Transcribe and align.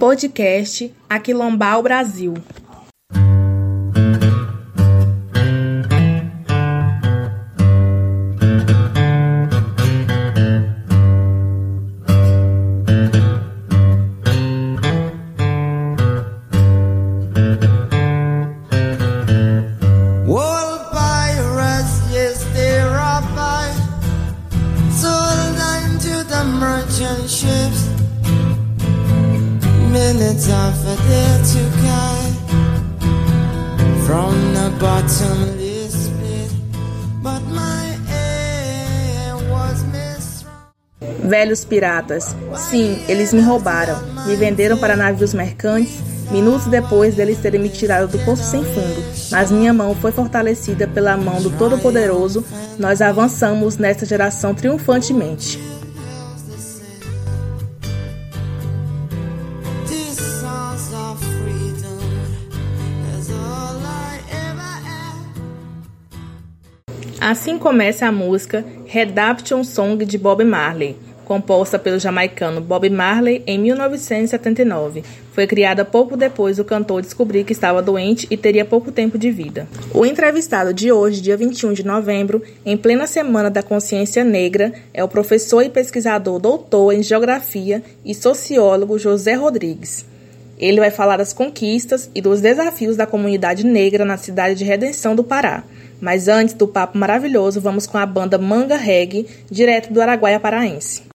Podcast 0.00 0.90
Aquilombal 1.10 1.82
Brasil. 1.82 2.32
Velhos 41.28 41.64
piratas. 41.64 42.34
Sim, 42.56 43.04
eles 43.08 43.32
me 43.32 43.40
roubaram. 43.40 43.96
Me 44.26 44.34
venderam 44.36 44.76
para 44.78 44.96
navios 44.96 45.32
mercantes 45.32 46.10
minutos 46.30 46.66
depois 46.66 47.14
deles 47.14 47.38
terem 47.38 47.60
me 47.60 47.68
tirado 47.68 48.08
do 48.08 48.18
poço 48.24 48.44
sem 48.44 48.62
fundo. 48.64 49.02
Mas 49.30 49.50
minha 49.50 49.72
mão 49.72 49.94
foi 49.94 50.12
fortalecida 50.12 50.86
pela 50.86 51.16
mão 51.16 51.42
do 51.42 51.50
Todo-Poderoso. 51.50 52.44
Nós 52.78 53.02
avançamos 53.02 53.76
nesta 53.76 54.06
geração 54.06 54.54
triunfantemente. 54.54 55.58
Assim 67.20 67.58
começa 67.58 68.06
a 68.06 68.12
música 68.12 68.64
Redemption 68.86 69.62
Song 69.62 70.06
de 70.06 70.16
Bob 70.16 70.42
Marley, 70.42 70.96
composta 71.26 71.78
pelo 71.78 71.98
jamaicano 71.98 72.62
Bob 72.62 72.88
Marley 72.88 73.42
em 73.46 73.58
1979. 73.58 75.04
Foi 75.30 75.46
criada 75.46 75.84
pouco 75.84 76.16
depois 76.16 76.56
do 76.56 76.64
cantor 76.64 77.02
descobrir 77.02 77.44
que 77.44 77.52
estava 77.52 77.82
doente 77.82 78.26
e 78.30 78.38
teria 78.38 78.64
pouco 78.64 78.90
tempo 78.90 79.18
de 79.18 79.30
vida. 79.30 79.68
O 79.92 80.06
entrevistado 80.06 80.72
de 80.72 80.90
hoje, 80.90 81.20
dia 81.20 81.36
21 81.36 81.74
de 81.74 81.84
novembro, 81.84 82.42
em 82.64 82.74
plena 82.74 83.06
Semana 83.06 83.50
da 83.50 83.62
Consciência 83.62 84.24
Negra, 84.24 84.72
é 84.94 85.04
o 85.04 85.08
professor 85.08 85.60
e 85.60 85.68
pesquisador 85.68 86.38
doutor 86.38 86.94
em 86.94 87.02
Geografia 87.02 87.82
e 88.02 88.14
sociólogo 88.14 88.98
José 88.98 89.34
Rodrigues. 89.34 90.06
Ele 90.58 90.80
vai 90.80 90.90
falar 90.90 91.18
das 91.18 91.34
conquistas 91.34 92.10
e 92.14 92.20
dos 92.22 92.40
desafios 92.40 92.96
da 92.96 93.06
comunidade 93.06 93.64
negra 93.64 94.06
na 94.06 94.16
cidade 94.16 94.54
de 94.54 94.64
Redenção 94.64 95.14
do 95.14 95.24
Pará. 95.24 95.64
Mas 96.00 96.28
antes 96.28 96.54
do 96.54 96.66
papo 96.66 96.96
maravilhoso, 96.96 97.60
vamos 97.60 97.86
com 97.86 97.98
a 97.98 98.06
banda 98.06 98.38
Manga 98.38 98.76
Reggae, 98.76 99.26
direto 99.50 99.92
do 99.92 100.00
Araguaia 100.00 100.40
Paraense. 100.40 101.09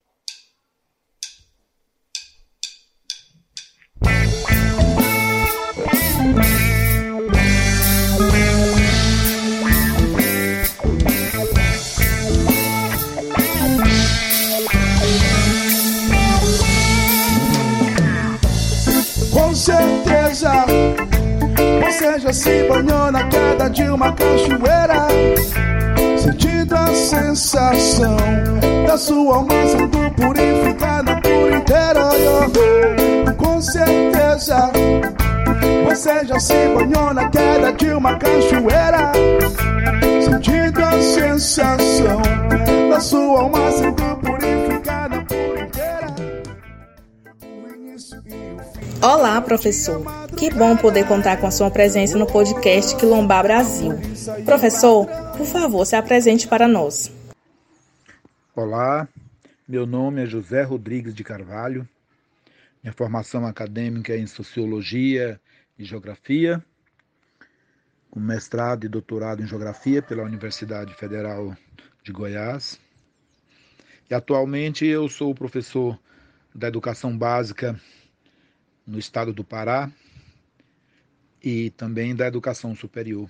Você 22.05 22.19
já 22.19 22.33
se 22.33 22.63
banhou 22.69 23.11
na 23.11 23.23
queda 23.23 23.69
de 23.69 23.83
uma 23.83 24.11
cachoeira. 24.11 25.07
Sentindo 26.19 26.75
a 26.75 26.87
sensação 26.87 28.17
da 28.85 28.95
sua 28.97 29.37
alma 29.37 29.53
sendo 29.67 30.11
purificada 30.11 31.19
por 31.21 31.51
inteira 31.51 32.09
Com 33.37 33.61
certeza 33.61 34.71
Você 35.85 36.25
já 36.25 36.39
se 36.39 36.67
banhou 36.75 37.13
na 37.13 37.27
queda 37.29 37.73
de 37.73 37.89
uma 37.89 38.15
cachoeira. 38.17 39.11
Sentindo 40.23 40.83
a 40.83 41.01
sensação 41.01 42.21
da 42.89 42.99
sua 42.99 43.41
alma 43.41 43.71
sendo 43.71 43.95
purificada 43.95 44.44
Olá, 49.07 49.39
professor. 49.39 50.03
Que 50.35 50.49
bom 50.49 50.75
poder 50.75 51.07
contar 51.07 51.37
com 51.37 51.45
a 51.45 51.51
sua 51.51 51.69
presença 51.69 52.17
no 52.17 52.25
podcast 52.25 52.97
Quilombar 52.97 53.43
Brasil. 53.43 53.91
Professor, 54.43 55.05
por 55.37 55.45
favor, 55.45 55.85
se 55.85 55.95
apresente 55.95 56.47
para 56.47 56.67
nós. 56.67 57.13
Olá, 58.55 59.07
meu 59.67 59.85
nome 59.85 60.23
é 60.23 60.25
José 60.25 60.63
Rodrigues 60.63 61.13
de 61.13 61.23
Carvalho. 61.23 61.87
Minha 62.81 62.93
formação 62.93 63.45
acadêmica 63.45 64.11
é 64.11 64.17
em 64.17 64.25
Sociologia 64.25 65.39
e 65.77 65.85
Geografia, 65.85 66.65
com 68.09 68.19
mestrado 68.19 68.87
e 68.87 68.89
doutorado 68.89 69.43
em 69.43 69.47
Geografia 69.47 70.01
pela 70.01 70.23
Universidade 70.23 70.95
Federal 70.95 71.55
de 72.03 72.11
Goiás. 72.11 72.79
E 74.09 74.15
atualmente 74.15 74.83
eu 74.83 75.07
sou 75.07 75.35
professor 75.35 75.95
da 76.55 76.69
Educação 76.69 77.15
Básica 77.15 77.79
no 78.85 78.99
estado 78.99 79.33
do 79.33 79.43
Pará 79.43 79.91
e 81.43 81.69
também 81.71 82.15
da 82.15 82.27
educação 82.27 82.75
superior. 82.75 83.29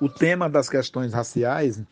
O 0.00 0.08
tema 0.08 0.48
das 0.48 0.68
questões 0.68 1.12
raciais, 1.12 1.82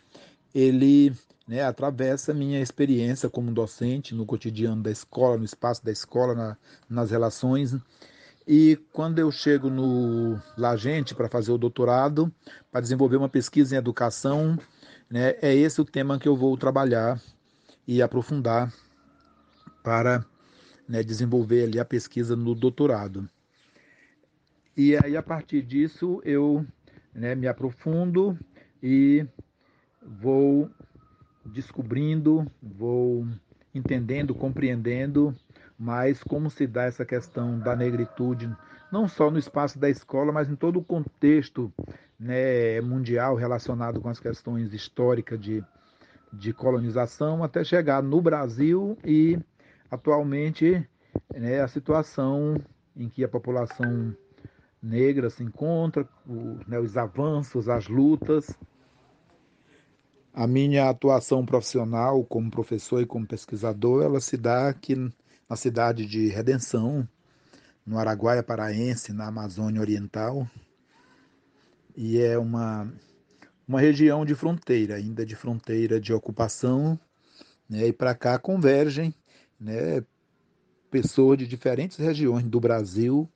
ele 0.55 1.13
né, 1.47 1.63
atravessa 1.63 2.35
minha 2.35 2.61
experiência 2.61 3.29
como 3.29 3.53
docente 3.53 4.15
no 4.15 4.27
cotidiano 4.27 4.83
da 4.83 4.91
escola, 4.91 5.37
no 5.37 5.45
espaço 5.45 5.85
da 5.85 5.91
escola, 5.91 6.35
na, 6.35 6.57
nas 6.89 7.11
relações. 7.11 7.77
E 8.47 8.79
quando 8.93 9.19
eu 9.19 9.31
chego 9.31 9.71
no 9.71 10.41
Lagente 10.57 11.15
para 11.15 11.29
fazer 11.29 11.53
o 11.53 11.59
doutorado, 11.59 12.33
para 12.71 12.81
desenvolver 12.81 13.17
uma 13.17 13.29
pesquisa 13.29 13.75
em 13.75 13.79
educação, 13.79 14.59
né, 15.09 15.37
é 15.41 15.55
esse 15.55 15.81
o 15.81 15.85
tema 15.85 16.19
que 16.19 16.29
eu 16.29 16.37
vou 16.37 16.57
trabalhar 16.57 17.21
e 17.87 18.01
aprofundar 18.01 18.73
para 19.83 20.25
né, 20.91 21.05
desenvolver 21.05 21.63
ali 21.63 21.79
a 21.79 21.85
pesquisa 21.85 22.35
no 22.35 22.53
doutorado. 22.53 23.31
E 24.77 24.97
aí, 24.97 25.17
a 25.17 25.23
partir 25.23 25.63
disso, 25.63 26.21
eu 26.25 26.67
né, 27.15 27.37
me 27.37 27.47
aprofundo 27.47 28.37
e 28.83 29.25
vou 30.03 30.69
descobrindo, 31.47 32.45
vou 32.61 33.25
entendendo, 33.73 34.35
compreendendo 34.35 35.33
mais 35.79 36.25
como 36.25 36.51
se 36.51 36.67
dá 36.67 36.83
essa 36.83 37.05
questão 37.05 37.57
da 37.57 37.77
negritude, 37.77 38.53
não 38.91 39.07
só 39.07 39.31
no 39.31 39.39
espaço 39.39 39.79
da 39.79 39.89
escola, 39.89 40.33
mas 40.33 40.51
em 40.51 40.57
todo 40.57 40.81
o 40.81 40.85
contexto 40.85 41.73
né, 42.19 42.81
mundial 42.81 43.37
relacionado 43.37 44.01
com 44.01 44.09
as 44.09 44.19
questões 44.19 44.75
históricas 44.75 45.41
de, 45.41 45.65
de 46.33 46.53
colonização, 46.53 47.45
até 47.45 47.63
chegar 47.63 48.03
no 48.03 48.21
Brasil 48.21 48.99
e 49.05 49.39
Atualmente, 49.91 50.89
né, 51.35 51.61
a 51.61 51.69
situação 51.69 52.57
em 52.97 53.09
que 53.09 53.25
a 53.25 53.29
população 53.29 54.15
negra 54.83 55.29
se 55.29 55.43
encontra, 55.43 56.09
o, 56.27 56.59
né, 56.67 56.79
os 56.79 56.97
avanços, 56.97 57.69
as 57.69 57.89
lutas. 57.89 58.51
A 60.33 60.47
minha 60.47 60.89
atuação 60.89 61.45
profissional 61.45 62.25
como 62.25 62.51
professor 62.51 63.03
e 63.03 63.07
como 63.07 63.27
pesquisador, 63.27 64.05
ela 64.05 64.21
se 64.21 64.37
dá 64.37 64.69
aqui 64.69 64.95
na 65.49 65.57
cidade 65.57 66.07
de 66.07 66.29
Redenção, 66.29 67.07
no 67.85 67.99
Araguaia 67.99 68.43
Paraense, 68.43 69.13
na 69.13 69.27
Amazônia 69.27 69.81
Oriental. 69.81 70.49
E 71.97 72.21
é 72.21 72.39
uma, 72.39 72.89
uma 73.67 73.81
região 73.81 74.25
de 74.25 74.37
fronteira, 74.37 74.95
ainda 74.95 75.27
de 75.27 75.35
fronteira 75.35 76.01
de 76.01 76.13
ocupação, 76.13 76.99
né? 77.69 77.89
e 77.89 77.93
para 77.93 78.15
cá 78.15 78.39
convergem 78.39 79.13
né, 79.61 80.03
pessoas 80.91 81.39
de 81.39 81.47
diferentes 81.47 81.99
regiões 81.99 82.45
do 82.45 82.59
Brasil. 82.59 83.29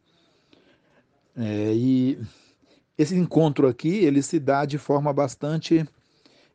É, 1.37 1.73
e 1.75 2.19
esse 2.97 3.15
encontro 3.15 3.67
aqui 3.67 3.88
ele 3.88 4.23
se 4.23 4.38
dá 4.38 4.65
de 4.65 4.79
forma 4.79 5.12
bastante 5.12 5.85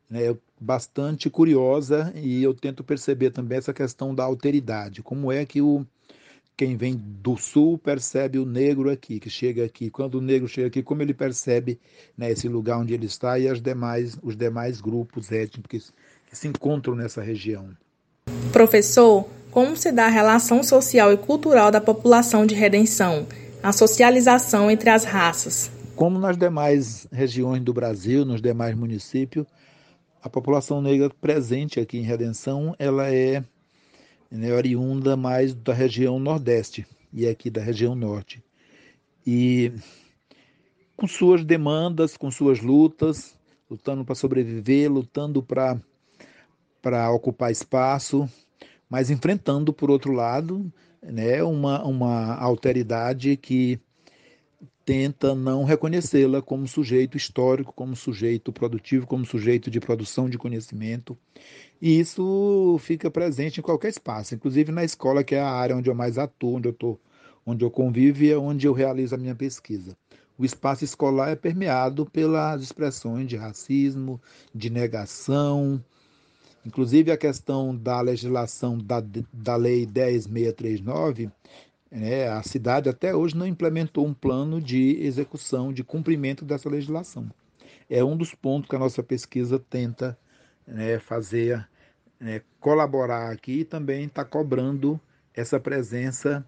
né, 0.09 0.35
bastante 0.59 1.29
curiosa 1.29 2.11
e 2.15 2.41
eu 2.41 2.53
tento 2.53 2.83
perceber 2.83 3.31
também 3.31 3.57
essa 3.57 3.73
questão 3.73 4.15
da 4.15 4.23
alteridade, 4.23 5.03
como 5.03 5.31
é 5.31 5.45
que 5.45 5.61
o 5.61 5.85
quem 6.59 6.75
vem 6.75 6.93
do 6.93 7.37
sul 7.37 7.77
percebe 7.77 8.37
o 8.37 8.45
negro 8.45 8.91
aqui, 8.91 9.17
que 9.17 9.29
chega 9.29 9.63
aqui. 9.63 9.89
Quando 9.89 10.15
o 10.15 10.21
negro 10.21 10.45
chega 10.45 10.67
aqui, 10.67 10.83
como 10.83 11.01
ele 11.01 11.13
percebe 11.13 11.79
né, 12.17 12.31
esse 12.31 12.49
lugar 12.49 12.79
onde 12.79 12.93
ele 12.93 13.05
está 13.05 13.39
e 13.39 13.47
as 13.47 13.61
demais, 13.61 14.19
os 14.21 14.35
demais 14.35 14.81
grupos 14.81 15.31
étnicos 15.31 15.93
que, 16.27 16.35
se 16.35 16.47
encontram 16.49 16.95
nessa 16.95 17.21
região. 17.21 17.69
Professor, 18.51 19.25
como 19.51 19.75
se 19.75 19.91
dá 19.91 20.05
a 20.05 20.09
relação 20.09 20.61
social 20.63 21.11
e 21.11 21.17
cultural 21.17 21.71
da 21.71 21.81
população 21.81 22.45
de 22.45 22.55
Redenção, 22.55 23.27
a 23.61 23.71
socialização 23.71 24.69
entre 24.69 24.89
as 24.89 25.03
raças? 25.03 25.71
Como 25.95 26.19
nas 26.19 26.37
demais 26.37 27.07
regiões 27.11 27.61
do 27.61 27.73
Brasil, 27.73 28.23
nos 28.23 28.41
demais 28.41 28.75
municípios, 28.75 29.45
a 30.21 30.29
população 30.29 30.81
negra 30.81 31.09
presente 31.09 31.79
aqui 31.79 31.97
em 31.97 32.03
Redenção, 32.03 32.75
ela 32.77 33.13
é 33.13 33.43
né, 34.29 34.53
oriunda 34.53 35.17
mais 35.17 35.53
da 35.53 35.73
região 35.73 36.19
Nordeste 36.19 36.85
e 37.11 37.27
aqui 37.27 37.49
da 37.49 37.61
região 37.61 37.95
Norte. 37.95 38.43
E 39.25 39.73
com 40.95 41.07
suas 41.07 41.43
demandas, 41.43 42.15
com 42.15 42.29
suas 42.29 42.59
lutas, 42.59 43.35
lutando 43.69 44.05
para 44.05 44.15
sobreviver, 44.15 44.91
lutando 44.91 45.41
para 45.41 45.79
para 46.81 47.11
ocupar 47.11 47.51
espaço, 47.51 48.29
mas 48.89 49.09
enfrentando 49.09 49.71
por 49.73 49.91
outro 49.91 50.11
lado, 50.11 50.71
né, 51.01 51.43
uma 51.43 51.83
uma 51.85 52.35
alteridade 52.35 53.37
que 53.37 53.79
tenta 54.89 55.35
não 55.35 55.63
reconhecê-la 55.65 56.41
como 56.41 56.67
sujeito 56.67 57.15
histórico, 57.15 57.71
como 57.71 57.95
sujeito 57.95 58.51
produtivo, 58.51 59.05
como 59.05 59.23
sujeito 59.23 59.69
de 59.69 59.79
produção 59.79 60.27
de 60.27 60.35
conhecimento. 60.37 61.15
E 61.79 61.99
isso 61.99 62.75
fica 62.79 63.11
presente 63.11 63.59
em 63.59 63.63
qualquer 63.63 63.89
espaço, 63.89 64.33
inclusive 64.33 64.71
na 64.71 64.83
escola, 64.83 65.23
que 65.23 65.35
é 65.35 65.39
a 65.39 65.51
área 65.51 65.75
onde 65.75 65.89
eu 65.89 65.95
mais 65.95 66.17
atuo, 66.17 66.55
onde 66.55 66.69
eu 66.69 66.73
tô, 66.73 66.99
onde 67.45 67.63
eu 67.63 67.69
convivo 67.69 68.23
e 68.23 68.31
é 68.31 68.37
onde 68.37 68.65
eu 68.65 68.73
realizo 68.73 69.13
a 69.13 69.17
minha 69.17 69.35
pesquisa. 69.35 69.95
O 70.39 70.43
espaço 70.43 70.83
escolar 70.83 71.29
é 71.29 71.35
permeado 71.35 72.05
pelas 72.05 72.63
expressões 72.63 73.27
de 73.27 73.35
racismo, 73.35 74.19
de 74.55 74.71
negação, 74.71 75.83
inclusive 76.69 77.11
a 77.11 77.17
questão 77.17 77.75
da 77.75 77.99
legislação 77.99 78.77
da, 78.77 79.03
da 79.33 79.55
Lei 79.55 79.87
10639 79.87 81.31
é, 81.91 82.27
a 82.27 82.43
cidade 82.43 82.87
até 82.87 83.15
hoje 83.15 83.35
não 83.35 83.47
implementou 83.47 84.05
um 84.05 84.13
plano 84.13 84.61
de 84.61 84.95
execução, 85.01 85.73
de 85.73 85.83
cumprimento 85.83 86.45
dessa 86.45 86.69
legislação. 86.69 87.27
É 87.89 88.03
um 88.03 88.15
dos 88.15 88.35
pontos 88.35 88.69
que 88.69 88.75
a 88.75 88.79
nossa 88.79 89.01
pesquisa 89.01 89.57
tenta 89.57 90.15
né, 90.67 90.99
fazer, 90.99 91.67
né, 92.19 92.43
colaborar 92.59 93.31
aqui 93.31 93.61
e 93.61 93.65
também 93.65 94.05
está 94.05 94.23
cobrando 94.23 95.01
essa 95.33 95.59
presença 95.59 96.45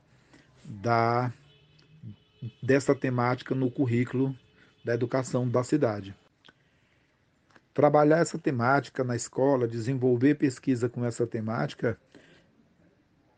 da, 0.63 1.33
dessa 2.61 2.93
temática 2.93 3.55
no 3.55 3.71
currículo 3.71 4.35
da 4.85 4.93
educação 4.93 5.49
da 5.49 5.63
cidade. 5.63 6.15
Trabalhar 7.73 8.19
essa 8.19 8.37
temática 8.37 9.03
na 9.03 9.15
escola, 9.15 9.67
desenvolver 9.67 10.35
pesquisa 10.35 10.89
com 10.89 11.05
essa 11.05 11.25
temática, 11.25 11.97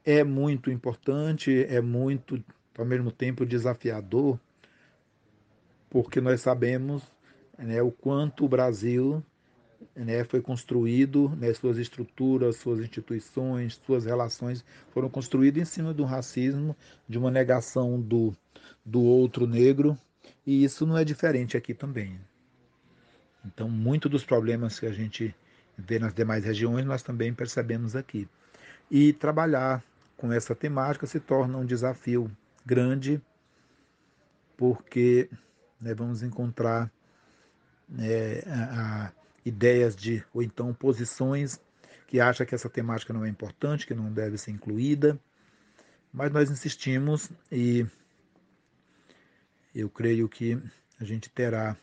é 0.03 0.23
muito 0.23 0.69
importante, 0.71 1.65
é 1.69 1.79
muito, 1.79 2.43
ao 2.77 2.85
mesmo 2.85 3.11
tempo, 3.11 3.45
desafiador, 3.45 4.39
porque 5.89 6.19
nós 6.19 6.41
sabemos 6.41 7.03
né, 7.57 7.81
o 7.81 7.91
quanto 7.91 8.45
o 8.45 8.49
Brasil 8.49 9.23
né, 9.95 10.23
foi 10.23 10.41
construído, 10.41 11.29
né, 11.37 11.53
suas 11.53 11.77
estruturas, 11.77 12.57
suas 12.57 12.79
instituições, 12.79 13.79
suas 13.85 14.05
relações 14.05 14.65
foram 14.91 15.09
construídas 15.09 15.61
em 15.61 15.65
cima 15.65 15.93
do 15.93 16.03
racismo, 16.03 16.75
de 17.07 17.17
uma 17.17 17.29
negação 17.29 18.01
do, 18.01 18.35
do 18.83 19.01
outro 19.01 19.45
negro, 19.45 19.97
e 20.45 20.63
isso 20.63 20.85
não 20.85 20.97
é 20.97 21.05
diferente 21.05 21.55
aqui 21.55 21.73
também. 21.73 22.19
Então, 23.45 23.69
muito 23.69 24.07
dos 24.07 24.23
problemas 24.23 24.79
que 24.79 24.85
a 24.85 24.91
gente 24.91 25.35
vê 25.77 25.99
nas 25.99 26.13
demais 26.13 26.45
regiões, 26.45 26.85
nós 26.85 27.03
também 27.03 27.33
percebemos 27.33 27.95
aqui. 27.95 28.27
E 28.89 29.11
trabalhar 29.13 29.83
com 30.15 30.31
essa 30.31 30.55
temática 30.55 31.05
se 31.05 31.19
torna 31.19 31.57
um 31.57 31.65
desafio 31.65 32.31
grande, 32.65 33.21
porque 34.55 35.29
né, 35.79 35.93
vamos 35.93 36.23
encontrar 36.23 36.91
é, 37.99 38.43
a, 38.47 39.07
a 39.07 39.11
ideias 39.45 39.95
de, 39.95 40.23
ou 40.33 40.41
então 40.41 40.73
posições 40.73 41.59
que 42.07 42.19
acham 42.19 42.45
que 42.45 42.55
essa 42.55 42.69
temática 42.69 43.11
não 43.11 43.25
é 43.25 43.29
importante, 43.29 43.85
que 43.85 43.93
não 43.93 44.11
deve 44.11 44.37
ser 44.37 44.51
incluída, 44.51 45.19
mas 46.13 46.31
nós 46.31 46.49
insistimos 46.49 47.29
e 47.51 47.85
eu 49.73 49.89
creio 49.89 50.29
que 50.29 50.61
a 50.99 51.03
gente 51.03 51.29
terá 51.29 51.75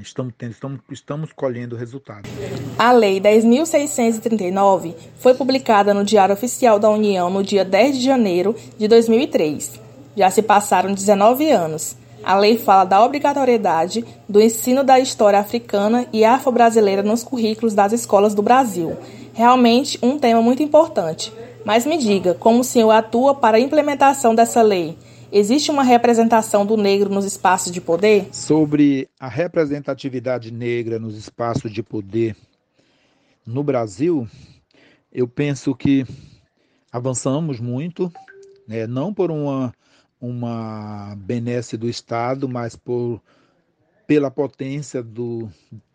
Estamos, 0.00 0.34
tendo, 0.36 0.52
estamos, 0.52 0.80
estamos 0.90 1.32
colhendo 1.32 1.76
resultados. 1.76 2.30
A 2.78 2.92
Lei 2.92 3.20
10.639 3.20 4.94
foi 5.18 5.34
publicada 5.34 5.94
no 5.94 6.04
Diário 6.04 6.34
Oficial 6.34 6.78
da 6.78 6.90
União 6.90 7.30
no 7.30 7.42
dia 7.42 7.64
10 7.64 7.98
de 7.98 8.04
janeiro 8.04 8.54
de 8.78 8.88
2003. 8.88 9.80
Já 10.16 10.30
se 10.30 10.42
passaram 10.42 10.92
19 10.92 11.50
anos. 11.50 11.96
A 12.22 12.38
lei 12.38 12.56
fala 12.56 12.84
da 12.84 13.04
obrigatoriedade 13.04 14.04
do 14.26 14.40
ensino 14.40 14.82
da 14.82 14.98
história 14.98 15.38
africana 15.38 16.06
e 16.12 16.24
afro-brasileira 16.24 17.02
nos 17.02 17.22
currículos 17.22 17.74
das 17.74 17.92
escolas 17.92 18.34
do 18.34 18.42
Brasil. 18.42 18.96
Realmente 19.34 19.98
um 20.02 20.18
tema 20.18 20.40
muito 20.40 20.62
importante. 20.62 21.32
Mas 21.64 21.84
me 21.84 21.98
diga, 21.98 22.34
como 22.34 22.60
o 22.60 22.64
senhor 22.64 22.90
atua 22.90 23.34
para 23.34 23.56
a 23.56 23.60
implementação 23.60 24.34
dessa 24.34 24.62
lei? 24.62 24.96
Existe 25.32 25.70
uma 25.70 25.82
representação 25.82 26.64
do 26.64 26.76
negro 26.76 27.08
nos 27.10 27.24
espaços 27.24 27.72
de 27.72 27.80
poder? 27.80 28.28
Sobre 28.32 29.08
a 29.18 29.28
representatividade 29.28 30.50
negra 30.50 30.98
nos 30.98 31.16
espaços 31.16 31.72
de 31.72 31.82
poder 31.82 32.36
no 33.46 33.62
Brasil, 33.62 34.28
eu 35.12 35.28
penso 35.28 35.74
que 35.74 36.06
avançamos 36.90 37.60
muito, 37.60 38.12
né? 38.66 38.86
não 38.86 39.12
por 39.12 39.30
uma, 39.30 39.74
uma 40.20 41.14
benesse 41.16 41.76
do 41.76 41.88
Estado, 41.88 42.48
mas 42.48 42.76
por, 42.76 43.20
pela 44.06 44.30
potência 44.30 45.02
do, 45.02 45.48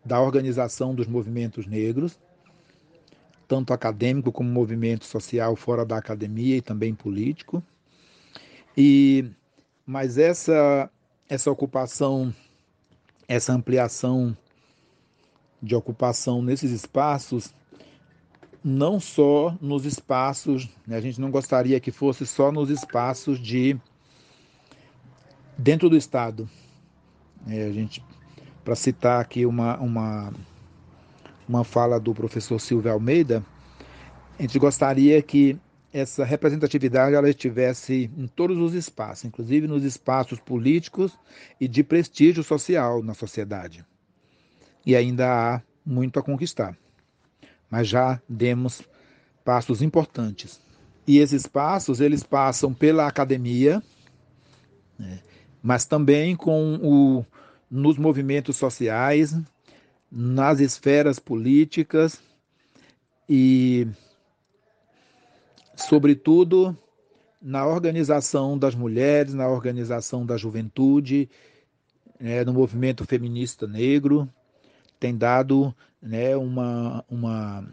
da 0.04 0.20
organização 0.20 0.94
dos 0.94 1.06
movimentos 1.06 1.66
negros, 1.66 2.18
tanto 3.48 3.72
acadêmico 3.72 4.30
como 4.30 4.48
movimento 4.48 5.04
social 5.04 5.56
fora 5.56 5.84
da 5.84 5.96
academia 5.96 6.56
e 6.56 6.62
também 6.62 6.94
político. 6.94 7.62
E 8.82 9.30
mas 9.84 10.16
essa 10.16 10.90
essa 11.28 11.50
ocupação, 11.50 12.34
essa 13.28 13.52
ampliação 13.52 14.34
de 15.62 15.76
ocupação 15.76 16.40
nesses 16.40 16.70
espaços, 16.70 17.54
não 18.64 18.98
só 18.98 19.54
nos 19.60 19.84
espaços, 19.84 20.66
né, 20.86 20.96
a 20.96 21.00
gente 21.02 21.20
não 21.20 21.30
gostaria 21.30 21.78
que 21.78 21.92
fosse 21.92 22.26
só 22.26 22.50
nos 22.50 22.70
espaços 22.70 23.38
de 23.38 23.78
dentro 25.58 25.90
do 25.90 25.96
estado. 25.96 26.48
É, 27.46 27.64
a 27.64 27.72
gente, 27.72 28.02
para 28.64 28.74
citar 28.74 29.20
aqui 29.20 29.44
uma, 29.44 29.76
uma 29.78 30.32
uma 31.46 31.64
fala 31.64 32.00
do 32.00 32.14
professor 32.14 32.58
Silvio 32.58 32.90
Almeida, 32.90 33.44
a 34.38 34.42
gente 34.42 34.58
gostaria 34.58 35.20
que 35.20 35.58
essa 35.92 36.24
representatividade 36.24 37.14
ela 37.14 37.28
estivesse 37.28 38.10
em 38.16 38.26
todos 38.26 38.56
os 38.58 38.74
espaços, 38.74 39.24
inclusive 39.24 39.66
nos 39.66 39.82
espaços 39.82 40.38
políticos 40.38 41.18
e 41.60 41.66
de 41.66 41.82
prestígio 41.82 42.42
social 42.42 43.02
na 43.02 43.14
sociedade. 43.14 43.84
E 44.86 44.94
ainda 44.94 45.26
há 45.56 45.62
muito 45.84 46.18
a 46.18 46.22
conquistar. 46.22 46.76
Mas 47.68 47.88
já 47.88 48.20
demos 48.28 48.82
passos 49.44 49.82
importantes. 49.82 50.60
E 51.06 51.18
esses 51.18 51.46
passos, 51.46 52.00
eles 52.00 52.22
passam 52.22 52.72
pela 52.72 53.06
academia, 53.06 53.82
né, 54.98 55.20
mas 55.62 55.84
também 55.84 56.36
com 56.36 56.76
o, 56.76 57.26
nos 57.70 57.98
movimentos 57.98 58.56
sociais, 58.56 59.36
nas 60.10 60.60
esferas 60.60 61.18
políticas 61.18 62.20
e 63.28 63.86
sobretudo 65.82 66.76
na 67.40 67.66
organização 67.66 68.58
das 68.58 68.74
mulheres, 68.74 69.32
na 69.32 69.48
organização 69.48 70.26
da 70.26 70.36
juventude, 70.36 71.28
né, 72.18 72.44
no 72.44 72.52
movimento 72.52 73.04
feminista 73.06 73.66
negro, 73.66 74.28
tem 74.98 75.16
dado 75.16 75.74
né, 76.02 76.36
uma, 76.36 77.04
uma 77.08 77.66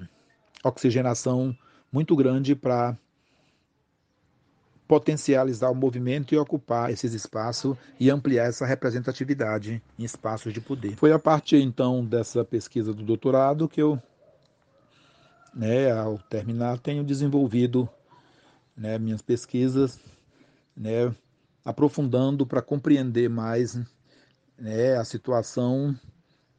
oxigenação 0.64 1.56
muito 1.92 2.16
grande 2.16 2.56
para 2.56 2.98
potencializar 4.88 5.70
o 5.70 5.76
movimento 5.76 6.34
e 6.34 6.38
ocupar 6.38 6.90
esses 6.90 7.14
espaços 7.14 7.76
e 8.00 8.10
ampliar 8.10 8.46
essa 8.46 8.66
representatividade 8.66 9.84
em 10.00 10.04
espaços 10.06 10.54
de 10.54 10.62
poder. 10.62 10.96
Foi 10.96 11.12
a 11.12 11.20
partir 11.20 11.58
então 11.58 12.06
dessa 12.06 12.46
pesquisa 12.46 12.94
do 12.94 13.04
doutorado 13.04 13.68
que 13.68 13.82
eu, 13.82 14.02
né, 15.54 15.92
ao 15.92 16.18
terminar, 16.18 16.80
tenho 16.80 17.04
desenvolvido 17.04 17.90
né, 18.78 18.98
minhas 19.00 19.22
pesquisas, 19.22 20.00
né, 20.76 21.14
aprofundando 21.66 22.46
para 22.46 22.62
compreender 22.62 23.30
mais 23.30 23.80
né, 24.58 24.96
a 24.96 25.04
situação 25.04 25.98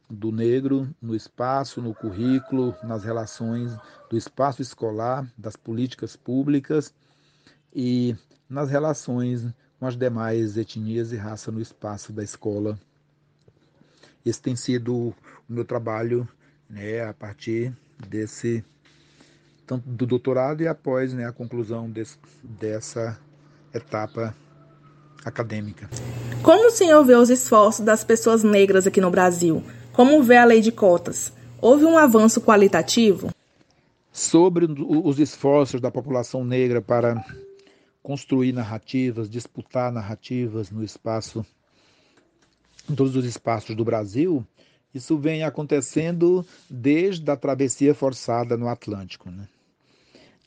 do 0.09 0.31
negro 0.31 0.89
no 1.01 1.15
espaço, 1.15 1.81
no 1.81 1.93
currículo, 1.93 2.75
nas 2.83 3.03
relações 3.03 3.77
do 4.09 4.17
espaço 4.17 4.61
escolar, 4.61 5.31
das 5.37 5.55
políticas 5.55 6.15
públicas 6.15 6.93
e 7.73 8.15
nas 8.49 8.69
relações 8.69 9.45
com 9.79 9.85
as 9.85 9.95
demais 9.95 10.57
etnias 10.57 11.11
e 11.11 11.15
raças 11.15 11.53
no 11.53 11.61
espaço 11.61 12.11
da 12.11 12.23
escola. 12.23 12.77
Esse 14.25 14.41
tem 14.41 14.55
sido 14.55 14.95
o 14.95 15.15
meu 15.47 15.63
trabalho 15.63 16.27
né, 16.69 17.03
a 17.03 17.13
partir 17.13 17.75
desse 18.07 18.63
tanto 19.69 19.87
do 19.87 20.07
doutorado 20.07 20.63
e 20.63 20.67
após 20.67 21.13
né, 21.13 21.27
a 21.27 21.31
conclusão 21.31 21.87
desse, 21.87 22.17
dessa 22.41 23.19
etapa 23.71 24.35
acadêmica. 25.23 25.87
Como 26.41 26.69
o 26.69 26.71
senhor 26.71 27.05
vê 27.05 27.13
os 27.13 27.29
esforços 27.29 27.85
das 27.85 28.03
pessoas 28.03 28.43
negras 28.43 28.87
aqui 28.87 28.99
no 28.99 29.11
Brasil? 29.11 29.63
Como 29.93 30.23
vê 30.23 30.37
a 30.37 30.45
lei 30.45 30.59
de 30.59 30.71
cotas? 30.71 31.31
Houve 31.61 31.85
um 31.85 31.99
avanço 31.99 32.41
qualitativo? 32.41 33.29
Sobre 34.11 34.65
os 34.65 35.19
esforços 35.19 35.79
da 35.79 35.91
população 35.91 36.43
negra 36.43 36.81
para 36.81 37.23
construir 38.01 38.51
narrativas, 38.51 39.29
disputar 39.29 39.91
narrativas 39.91 40.71
no 40.71 40.83
espaço, 40.83 41.45
em 42.89 42.95
todos 42.95 43.15
os 43.15 43.23
espaços 43.23 43.75
do 43.75 43.85
Brasil, 43.85 44.43
isso 44.95 45.15
vem 45.15 45.43
acontecendo 45.43 46.43
desde 46.67 47.29
a 47.29 47.37
travessia 47.37 47.93
forçada 47.93 48.57
no 48.57 48.67
Atlântico. 48.67 49.29
Né? 49.29 49.47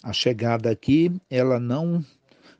A 0.02 0.12
chegada 0.12 0.71
aqui, 0.71 1.12
ela 1.30 1.61
não 1.61 2.04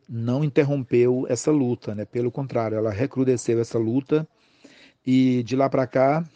não 0.09 0.45
interrompeu 0.45 1.27
essa 1.29 1.51
luta, 1.51 1.95
né? 1.95 2.05
Pelo 2.05 2.31
contrário, 2.31 2.77
ela 2.77 2.91
recrudesceu 2.91 3.59
essa 3.61 3.79
luta 3.79 4.29
e 5.07 5.43
de 5.43 5.57
lá 5.57 5.71
para 5.71 5.87
cá, 5.87 6.29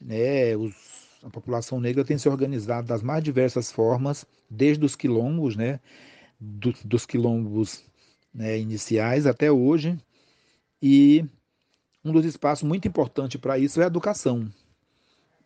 né, 0.00 0.56
os, 0.56 0.74
a 1.22 1.30
população 1.30 1.80
negra 1.80 2.04
tem 2.04 2.16
se 2.16 2.28
organizado 2.28 2.86
das 2.86 3.02
mais 3.02 3.22
diversas 3.22 3.72
formas, 3.72 4.24
desde 4.48 4.84
os 4.84 4.94
quilombos, 4.94 5.56
né, 5.56 5.80
do, 6.38 6.72
dos 6.84 7.04
quilombos 7.04 7.84
né, 8.32 8.58
iniciais 8.58 9.26
até 9.26 9.50
hoje, 9.50 9.98
e 10.80 11.24
um 12.04 12.12
dos 12.12 12.24
espaços 12.24 12.66
muito 12.66 12.86
importantes 12.86 13.40
para 13.40 13.58
isso 13.58 13.80
é 13.80 13.84
a 13.84 13.88
educação. 13.88 14.48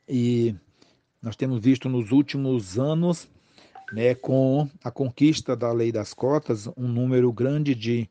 E 0.06 0.54
nós 1.22 1.36
temos 1.36 1.60
visto 1.60 1.88
nos 1.88 2.10
últimos 2.12 2.78
anos 2.78 3.28
né, 3.92 4.14
com 4.14 4.68
a 4.84 4.90
conquista 4.90 5.56
da 5.56 5.72
lei 5.72 5.90
das 5.90 6.14
cotas, 6.14 6.66
um 6.76 6.86
número 6.86 7.32
grande 7.32 7.74
de 7.74 8.08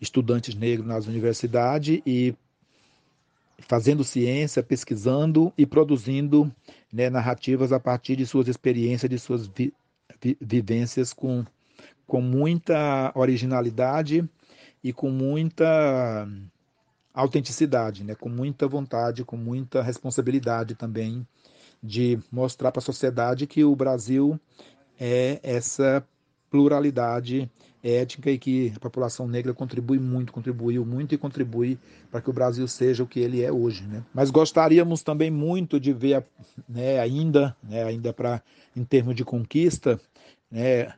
estudantes 0.00 0.54
negros 0.54 0.86
nas 0.86 1.06
universidades 1.06 2.00
e 2.04 2.34
fazendo 3.58 4.02
ciência, 4.02 4.62
pesquisando 4.62 5.52
e 5.56 5.64
produzindo 5.64 6.52
né, 6.92 7.08
narrativas 7.08 7.72
a 7.72 7.80
partir 7.80 8.16
de 8.16 8.26
suas 8.26 8.48
experiências, 8.48 9.08
de 9.08 9.18
suas 9.18 9.46
vi, 9.46 9.72
vi, 10.20 10.36
vivências 10.40 11.12
com, 11.12 11.44
com 12.06 12.20
muita 12.20 13.12
originalidade 13.14 14.28
e 14.82 14.92
com 14.92 15.10
muita 15.10 16.28
autenticidade, 17.14 18.02
né, 18.02 18.14
com 18.14 18.28
muita 18.28 18.66
vontade, 18.66 19.24
com 19.24 19.36
muita 19.36 19.82
responsabilidade 19.82 20.74
também 20.74 21.26
de 21.82 22.18
mostrar 22.30 22.70
para 22.70 22.80
a 22.80 22.84
sociedade 22.84 23.46
que 23.46 23.64
o 23.64 23.74
Brasil 23.74 24.38
é 25.00 25.40
essa 25.42 26.06
pluralidade 26.50 27.50
étnica 27.82 28.30
e 28.30 28.38
que 28.38 28.72
a 28.76 28.78
população 28.78 29.26
negra 29.26 29.52
contribui 29.52 29.98
muito, 29.98 30.32
contribuiu 30.32 30.84
muito 30.84 31.14
e 31.14 31.18
contribui 31.18 31.78
para 32.10 32.20
que 32.20 32.30
o 32.30 32.32
Brasil 32.32 32.68
seja 32.68 33.02
o 33.02 33.06
que 33.06 33.18
ele 33.18 33.42
é 33.42 33.50
hoje. 33.50 33.82
Né? 33.84 34.04
Mas 34.14 34.30
gostaríamos 34.30 35.02
também 35.02 35.30
muito 35.30 35.80
de 35.80 35.92
ver, 35.92 36.24
né, 36.68 37.00
ainda, 37.00 37.56
né, 37.62 37.82
ainda 37.82 38.12
para 38.12 38.40
em 38.76 38.84
termos 38.84 39.16
de 39.16 39.24
conquista, 39.24 40.00
né, 40.50 40.92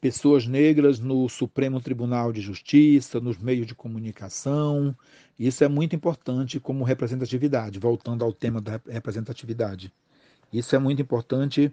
pessoas 0.00 0.46
negras 0.46 1.00
no 1.00 1.28
Supremo 1.28 1.80
Tribunal 1.80 2.30
de 2.30 2.40
Justiça, 2.40 3.18
nos 3.18 3.38
meios 3.38 3.66
de 3.66 3.74
comunicação. 3.74 4.94
Isso 5.38 5.64
é 5.64 5.68
muito 5.68 5.96
importante 5.96 6.60
como 6.60 6.84
representatividade, 6.84 7.78
voltando 7.78 8.22
ao 8.22 8.32
tema 8.32 8.60
da 8.60 8.78
representatividade. 8.86 9.90
Isso 10.54 10.76
é 10.76 10.78
muito 10.78 11.02
importante 11.02 11.72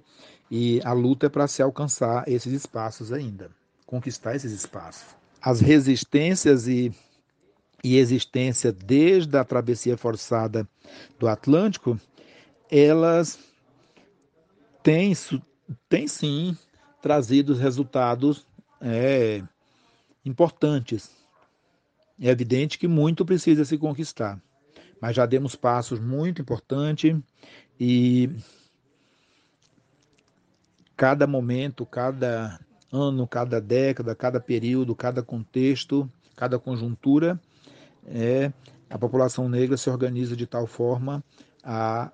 e 0.50 0.82
a 0.84 0.92
luta 0.92 1.28
é 1.28 1.30
para 1.30 1.48
se 1.48 1.62
alcançar 1.62 2.28
esses 2.28 2.52
espaços 2.52 3.14
ainda, 3.14 3.52
conquistar 3.86 4.36
esses 4.36 4.52
espaços. 4.52 5.16
As 5.40 5.62
resistências 5.62 6.68
e, 6.68 6.92
e 7.84 7.98
existência 7.98 8.72
desde 8.72 9.38
a 9.38 9.44
travessia 9.44 9.96
forçada 9.96 10.68
do 11.20 11.28
Atlântico, 11.28 12.00
elas 12.72 13.38
têm, 14.82 15.14
têm 15.88 16.08
sim 16.08 16.58
trazido 17.04 17.54
resultados 17.54 18.48
é, 18.82 19.44
importantes. 20.26 21.12
É 22.20 22.30
evidente 22.30 22.80
que 22.80 22.88
muito 22.88 23.24
precisa 23.24 23.64
se 23.64 23.78
conquistar, 23.78 24.42
mas 25.00 25.16
já 25.16 25.28
demos 25.28 25.56
passos 25.56 26.00
muito 26.00 26.42
importantes 26.42 27.16
e 27.80 28.28
cada 31.02 31.26
momento, 31.26 31.84
cada 31.84 32.60
ano, 32.94 33.26
cada 33.26 33.60
década, 33.60 34.14
cada 34.14 34.40
período, 34.40 34.96
cada 34.96 35.24
contexto, 35.24 36.08
cada 36.36 36.60
conjuntura, 36.60 37.42
é, 38.06 38.54
a 38.88 39.00
população 39.00 39.50
negra 39.50 39.78
se 39.78 39.90
organiza 39.90 40.36
de 40.36 40.46
tal 40.46 40.68
forma 40.68 41.24
a 41.64 42.12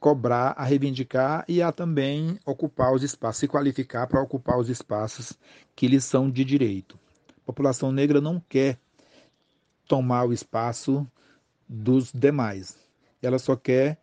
cobrar, 0.00 0.52
a 0.58 0.64
reivindicar 0.64 1.44
e 1.46 1.62
a 1.62 1.70
também 1.70 2.40
ocupar 2.44 2.92
os 2.92 3.04
espaços, 3.04 3.38
se 3.38 3.46
qualificar 3.46 4.08
para 4.08 4.20
ocupar 4.20 4.58
os 4.58 4.68
espaços 4.68 5.38
que 5.76 5.86
lhes 5.86 6.02
são 6.04 6.28
de 6.28 6.44
direito. 6.44 6.98
A 7.36 7.46
população 7.46 7.92
negra 7.92 8.20
não 8.20 8.42
quer 8.48 8.80
tomar 9.86 10.24
o 10.24 10.32
espaço 10.32 11.06
dos 11.68 12.10
demais. 12.12 12.76
Ela 13.22 13.38
só 13.38 13.54
quer 13.54 14.01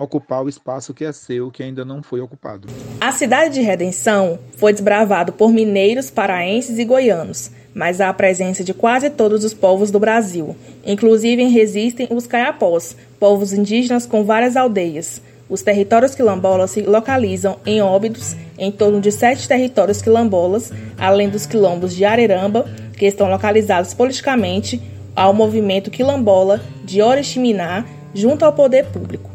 ocupar 0.00 0.42
o 0.42 0.48
espaço 0.48 0.94
que 0.94 1.04
é 1.04 1.12
seu, 1.12 1.50
que 1.50 1.62
ainda 1.62 1.84
não 1.84 2.02
foi 2.02 2.20
ocupado. 2.20 2.66
A 2.98 3.12
cidade 3.12 3.54
de 3.54 3.60
Redenção 3.60 4.38
foi 4.56 4.72
desbravada 4.72 5.30
por 5.30 5.52
mineiros, 5.52 6.10
paraenses 6.10 6.78
e 6.78 6.84
goianos, 6.86 7.50
mas 7.74 8.00
há 8.00 8.08
a 8.08 8.14
presença 8.14 8.64
de 8.64 8.72
quase 8.72 9.10
todos 9.10 9.44
os 9.44 9.52
povos 9.52 9.90
do 9.90 10.00
Brasil. 10.00 10.56
Inclusive 10.86 11.44
resistem 11.44 12.08
os 12.10 12.26
caiapós, 12.26 12.96
povos 13.18 13.52
indígenas 13.52 14.06
com 14.06 14.24
várias 14.24 14.56
aldeias. 14.56 15.20
Os 15.50 15.60
territórios 15.62 16.14
quilombolas 16.14 16.70
se 16.70 16.80
localizam 16.80 17.58
em 17.66 17.82
Óbidos, 17.82 18.34
em 18.56 18.72
torno 18.72 19.00
de 19.00 19.12
sete 19.12 19.46
territórios 19.46 20.00
quilombolas, 20.00 20.72
além 20.96 21.28
dos 21.28 21.44
quilombos 21.44 21.94
de 21.94 22.06
Areramba, 22.06 22.66
que 22.96 23.04
estão 23.04 23.28
localizados 23.28 23.92
politicamente 23.92 24.80
ao 25.14 25.34
movimento 25.34 25.90
quilombola 25.90 26.60
de 26.84 27.02
Oriximiná, 27.02 27.84
junto 28.14 28.44
ao 28.44 28.52
poder 28.52 28.86
público. 28.86 29.29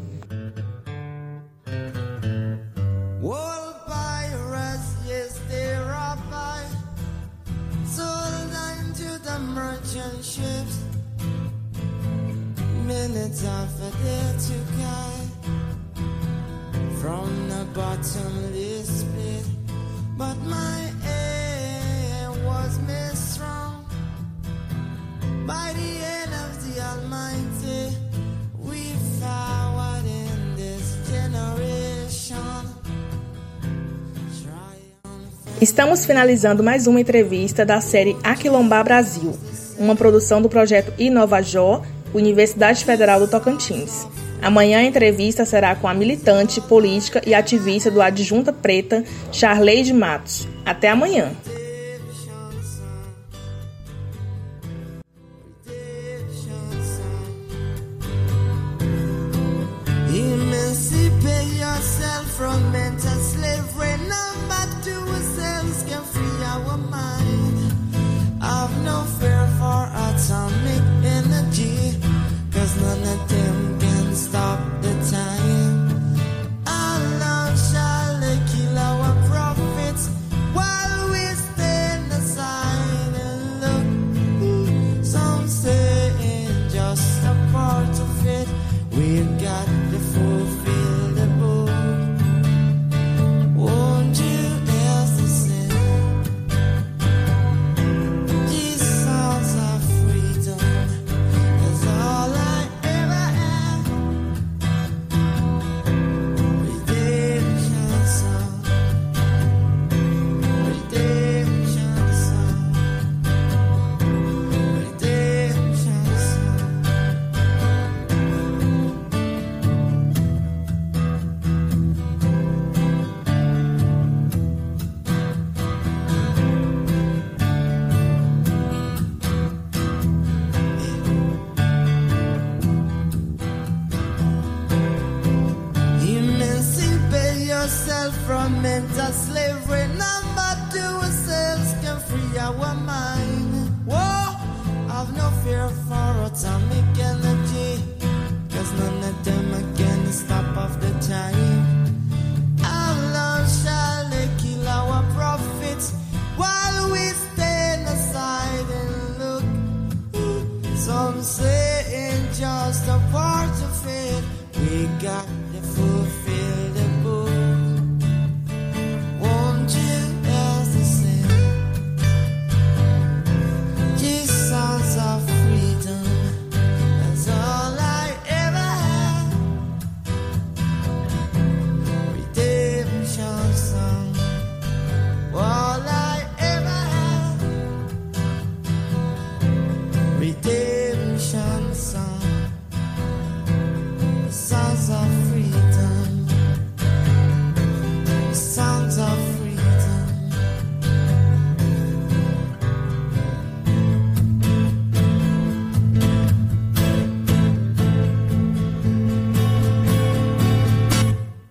Estamos 35.75 36.05
finalizando 36.05 36.63
mais 36.63 36.87
uma 36.87 37.01
entrevista 37.01 37.65
da 37.65 37.81
série 37.81 38.15
Aquilombar 38.23 38.81
Brasil, 38.85 39.37
uma 39.77 39.93
produção 39.93 40.41
do 40.41 40.47
projeto 40.47 40.93
Inovajó 40.97 41.81
Universidade 42.13 42.85
Federal 42.85 43.19
do 43.19 43.27
Tocantins. 43.27 44.07
Amanhã 44.41 44.79
a 44.79 44.83
entrevista 44.85 45.43
será 45.43 45.75
com 45.75 45.89
a 45.89 45.93
militante, 45.93 46.61
política 46.61 47.21
e 47.27 47.33
ativista 47.33 47.91
do 47.91 48.01
Adjunta 48.01 48.53
Preta, 48.53 49.03
Charleide 49.33 49.91
Matos. 49.91 50.47
Até 50.65 50.87
amanhã. 50.87 51.33